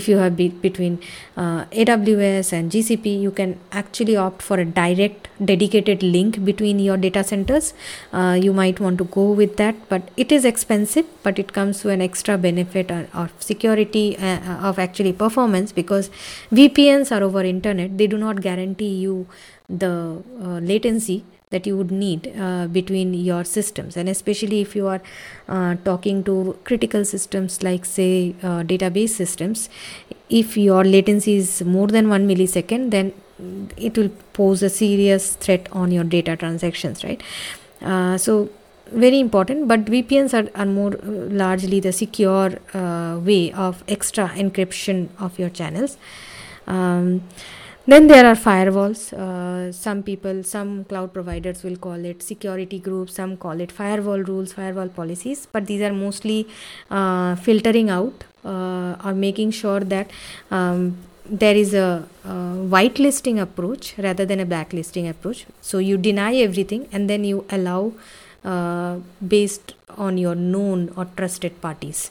[0.00, 0.98] if you have be- between
[1.36, 6.96] uh, aws and gcp you can actually opt for a direct dedicated link between your
[6.96, 7.72] data centers.
[8.12, 11.80] Uh, you might want to go with that but it is expensive but it comes
[11.80, 16.10] to an extra benefit of security uh, of actually performance because
[16.52, 17.96] vpns are over internet.
[17.98, 19.26] They do not guarantee you
[19.68, 23.96] the uh, latency that you would need uh, between your systems.
[23.96, 25.00] And especially if you are
[25.48, 29.68] uh, talking to critical systems like say uh, database systems
[30.28, 33.12] if your latency is more than 1 millisecond then
[33.76, 37.22] it will pose a serious threat on your data transactions right?
[37.80, 38.50] Uh, so
[38.90, 41.10] very important but vpns are, are more uh,
[41.42, 45.96] largely the secure uh, way of extra encryption of your channels.
[46.66, 47.22] Um,
[47.90, 49.02] then there are firewalls.
[49.24, 54.22] Uh, some people some cloud providers will call it security groups some call it firewall
[54.30, 55.46] rules firewall policies.
[55.50, 56.46] But these are mostly
[56.90, 60.10] uh, filtering out uh, or making sure that
[60.50, 62.28] um, there is a, a
[62.74, 65.46] whitelisting approach rather than a blacklisting approach.
[65.62, 67.92] So you deny everything and then you allow
[68.44, 72.10] uh, based on your known or trusted parties.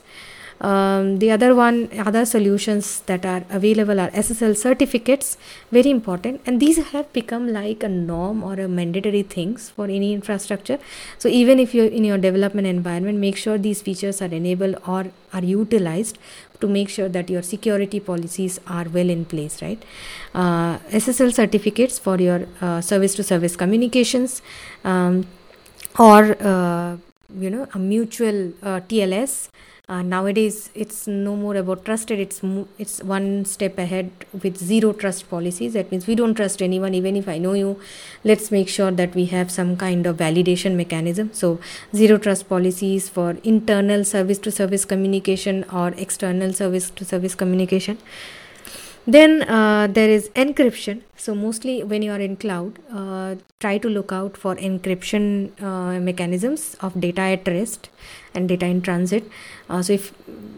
[0.59, 5.37] Um, the other one, other solutions that are available are SSL certificates,
[5.71, 10.13] very important, and these have become like a norm or a mandatory things for any
[10.13, 10.79] infrastructure.
[11.17, 15.11] So even if you're in your development environment, make sure these features are enabled or
[15.33, 16.17] are utilized
[16.59, 19.81] to make sure that your security policies are well in place, right?
[20.33, 22.47] Uh, SSL certificates for your
[22.81, 24.41] service to service communications.
[24.83, 25.27] Um,
[25.99, 26.97] or uh,
[27.35, 29.49] you know a mutual uh, TLS.
[29.89, 32.19] Uh, nowadays, it's no more about trusted.
[32.19, 34.11] It's mo- it's one step ahead
[34.43, 35.73] with zero trust policies.
[35.73, 37.79] That means we don't trust anyone, even if I know you.
[38.25, 41.29] Let's make sure that we have some kind of validation mechanism.
[41.31, 41.59] So
[41.95, 47.97] zero trust policies for internal service to service communication or external service to service communication
[49.07, 51.01] then uh, there is encryption.
[51.15, 55.99] So mostly when you are in cloud uh, try to look out for encryption uh,
[55.99, 57.89] mechanisms of data at rest
[58.35, 59.23] and data in transit.
[59.69, 60.13] Uh, so if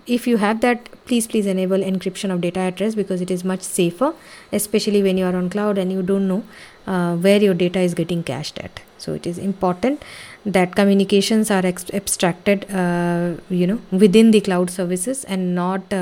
[0.07, 3.43] if you have that please please enable encryption of data at rest because it is
[3.43, 4.13] much safer
[4.51, 6.43] especially when you are on cloud and you don't know
[6.87, 8.81] uh, where your data is getting cached at.
[8.97, 10.03] So it is important
[10.45, 15.93] that communications are ex- abstracted uh, you know within the cloud services and not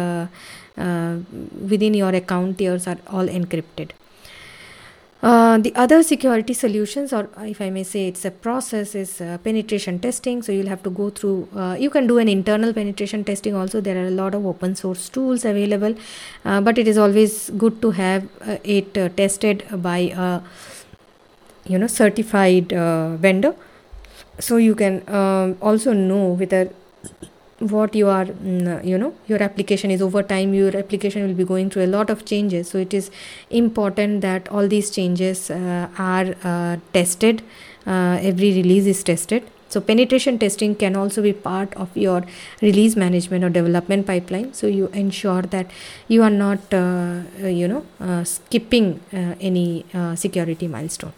[0.78, 3.92] within your account tiers are all encrypted.
[5.24, 9.38] Uh, the other security solutions or if i may say it's a process is uh,
[9.44, 10.44] penetration testing.
[10.44, 13.82] So you'll have to go through uh, you can do an internal penetration testing also.
[13.82, 15.96] There are a lot of open source tools available
[16.46, 20.42] uh, but it is always good to have uh, it tested by a
[21.66, 23.56] you know certified vendor.
[24.40, 26.70] So you can um, also know whether
[27.60, 30.02] what you are mm, you know your application is.
[30.02, 32.70] Over time your application will be going through a lot of changes.
[32.70, 33.10] So it is
[33.50, 37.42] important that all these changes uh, are uh, tested.
[37.86, 39.44] Uh, every release is tested.
[39.70, 42.24] So penetration testing can also be part of your
[42.62, 44.54] release management or development pipeline.
[44.54, 45.70] So you ensure that
[46.08, 49.86] you are not uh, you know uh, skipping uh, any
[50.16, 51.14] security milestone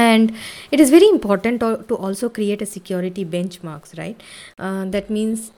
[0.00, 0.32] and
[0.70, 4.22] it is very important to, also create a security benchmarks right?
[4.58, 5.50] Uh, that means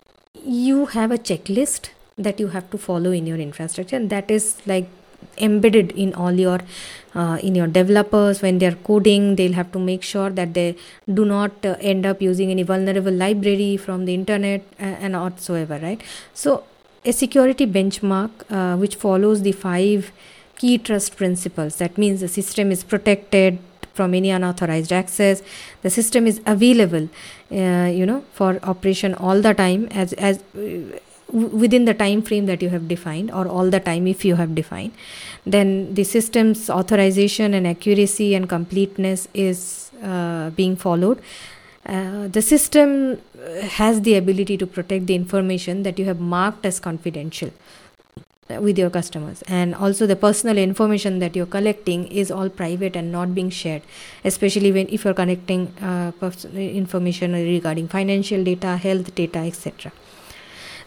[0.45, 3.97] you have a checklist that you have to follow in your infrastructure.
[3.97, 4.88] And that is like
[5.38, 6.61] embedded in all your
[7.14, 8.43] uh, in your developers.
[8.43, 10.76] When they're coding they'll have to make sure that they
[11.20, 15.78] do not uh, end up using any vulnerable library from the internet uh, and whatsoever
[15.82, 16.03] right?
[16.34, 16.64] So
[17.05, 20.12] a security benchmark uh, which follows the five
[20.57, 21.76] key trust principles.
[21.76, 23.59] That means the system is protected
[23.95, 25.43] from any unauthorized access.
[25.82, 27.09] The system is available
[27.51, 30.99] uh, you know for operation all the time as as uh,
[31.32, 34.55] within the time frame that you have defined or all the time if you have
[34.55, 34.93] defined.
[35.47, 41.20] Then the system's authorization and accuracy and completeness is uh, being followed.
[41.86, 43.20] Uh, the system
[43.62, 47.51] has the ability to protect the information that you have marked as confidential
[48.49, 49.43] with your customers.
[49.43, 53.82] And also the personal information that you're collecting is all private and not being shared
[54.24, 56.12] especially when if you're connecting uh,
[56.55, 59.93] information regarding financial data health data etc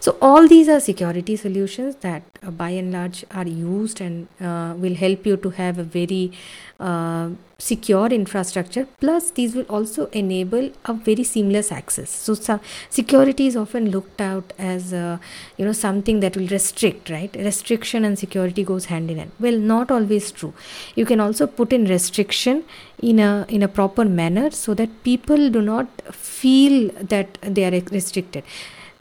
[0.06, 4.76] so all these are security solutions that uh, by and large are used and uh,
[4.78, 6.32] will help you to have a very
[6.80, 8.86] uh, secure infrastructure.
[9.00, 12.12] Plus these will also enable a very seamless access.
[12.12, 12.60] So, so
[12.92, 15.18] security is often looked out as uh,
[15.58, 17.36] you know something that will restrict right?
[17.36, 19.32] Restriction and security goes hand in hand.
[19.40, 20.54] Well not always true.
[20.94, 22.64] You can also put in restriction
[23.02, 27.72] in a in a proper manner so that people do not feel that they are
[27.72, 28.44] restricted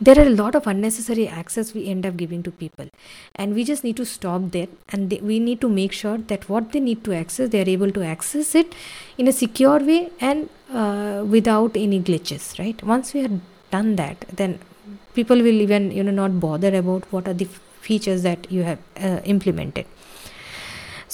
[0.01, 2.89] there are a lot of unnecessary access we end up giving to people.
[3.37, 4.69] And we just need to stop there.
[4.89, 7.69] And they, we need to make sure that what they need to access they are
[7.69, 8.75] able to access it
[9.19, 12.83] in a secure way and uh, without any glitches right?
[12.83, 13.41] Once we have
[13.71, 14.59] done that then
[15.15, 17.49] people will even you know not bother about what are the
[17.81, 19.87] features that you have uh, implemented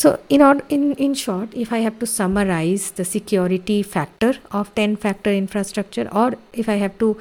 [0.00, 0.40] so in,
[0.70, 6.08] in, in short, if I have to summarize the security factor of 10 factor infrastructure
[6.10, 7.18] or if I have to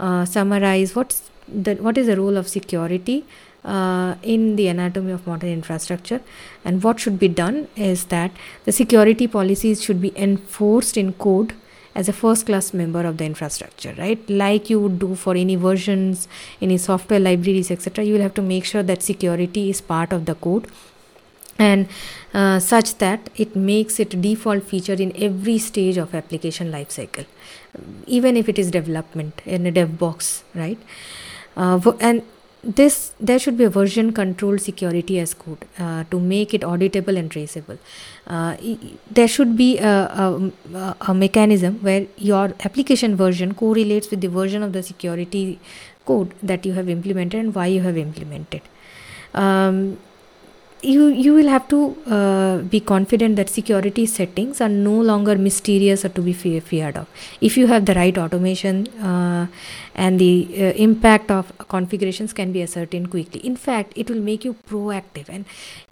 [0.00, 3.26] uh, summarize what's the, what is the role of security
[3.66, 6.22] uh, in the anatomy of modern infrastructure
[6.64, 8.30] and what should be done is that
[8.64, 11.52] the security policies should be enforced in code
[11.94, 14.30] as a first class member of the infrastructure right?
[14.30, 16.28] Like you would do for any versions
[16.62, 20.24] any software libraries etc you will have to make sure that security is part of
[20.24, 20.66] the code
[21.58, 21.88] and
[22.34, 27.26] uh, such that it makes it default feature in every stage of application lifecycle
[28.06, 30.78] even if it is development in a dev box right?
[31.56, 32.22] Uh, and
[32.64, 37.18] this there should be a version control security as code uh, to make it auditable
[37.18, 37.78] and traceable.
[38.26, 38.56] Uh,
[39.10, 44.62] there should be a, a, a, mechanism where your application version correlates with the version
[44.62, 45.58] of the security
[46.06, 48.62] code that you have implemented and why you have implemented.
[49.34, 49.98] Um,
[50.82, 56.04] you you will have to uh, be confident that security settings are no longer mysterious
[56.04, 57.06] or to be fear, feared of.
[57.40, 59.46] If you have the right automation uh,
[59.94, 63.40] and the uh, impact of configurations can be ascertained quickly.
[63.40, 65.44] In fact it will make you proactive and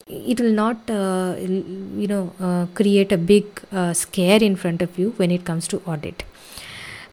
[0.09, 4.99] it will not uh, you know uh, create a big uh, scare in front of
[4.99, 6.25] you when it comes to audit.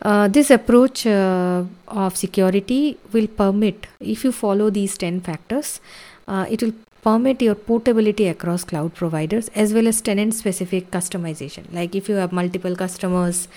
[0.02, 5.80] Uh, this approach uh, of security will permit if you follow these 10 factors
[6.28, 11.72] uh, it will permit your portability across cloud providers as well as tenant specific customization.
[11.74, 13.48] Like if you have multiple customers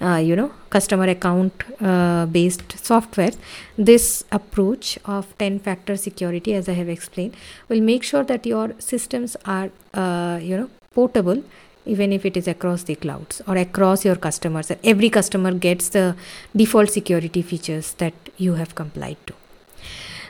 [0.00, 3.32] uh, you know customer account uh, based software
[3.76, 7.34] this approach of 10 factor security as i have explained
[7.68, 11.42] will make sure that your systems are uh, you know portable
[11.86, 14.70] even if it is across the clouds or across your customers.
[14.84, 16.14] Every customer gets the
[16.54, 19.39] default security features that you have complied to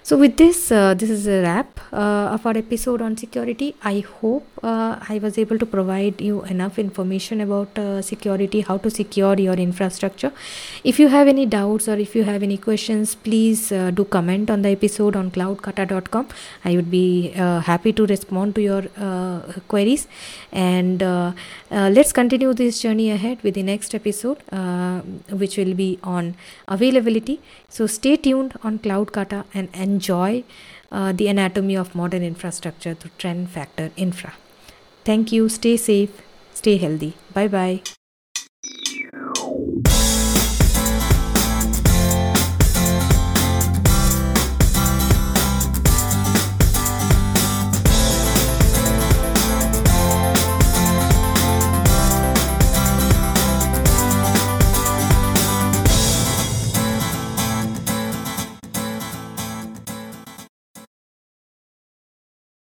[0.03, 3.75] so, with this, uh, this is a wrap uh, of our episode on security.
[3.83, 8.79] I hope uh, I was able to provide you enough information about uh, security, how
[8.79, 10.33] to secure your infrastructure.
[10.85, 14.51] If you have any doubts or if you have any questions, please uh, do comment
[14.51, 16.29] on the episode on cloudkata.com.
[16.65, 18.83] I would be uh, happy to respond to your
[19.69, 20.09] queries.
[20.51, 21.03] And
[21.71, 24.39] let's continue this journey ahead with the next episode,
[25.31, 26.37] which will be on
[26.69, 27.41] availability.
[27.69, 30.45] So, stay tuned on Cloudkata and, and enjoy
[30.91, 34.35] uh, the anatomy of modern infrastructure through Ten Factor Infra.
[35.05, 35.49] Thank you.
[35.49, 36.13] Stay safe.
[36.63, 37.15] Stay healthy.
[37.33, 37.81] Bye bye.